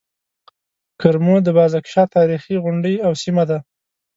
[0.99, 3.57] کرمو د بازک شاه تاريخي غونډۍ او سيمه ده.